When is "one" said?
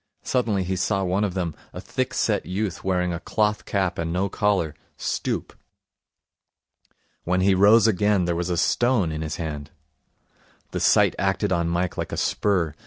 1.03-1.23